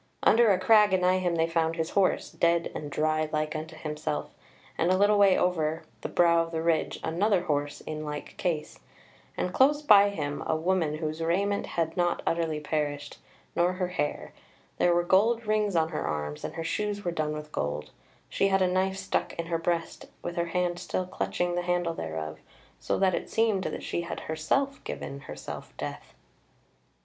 [0.23, 4.33] Under a crag anigh him they found his horse, dead and dry like to himself;
[4.75, 8.79] and a little way over the brow of the ridge another horse in like case;
[9.37, 13.19] and close by him a woman whose raiment had not utterly perished,
[13.55, 14.33] nor her hair;
[14.79, 17.91] there were gold rings on her arms, and her shoes were done with gold:
[18.27, 21.93] she had a knife stuck in her breast, with her hand still clutching the handle
[21.93, 22.39] thereof;
[22.79, 26.15] so that it seemed that she had herself given herself death.